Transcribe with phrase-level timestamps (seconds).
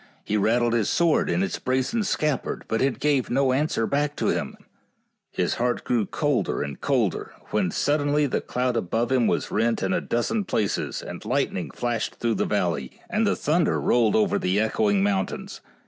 [0.23, 4.29] He rattled his sword in its brazen scabbard, but it gave no answer back to
[4.29, 4.57] him.
[5.29, 9.51] His heart grew colder and colder, when suddenly the cloud above THE ENCHANTED CAVE 65
[9.51, 13.35] him was rent in a dozen places, and lightning flashed through the valley, and the
[13.35, 15.61] thunder rolled over the echoing mountains.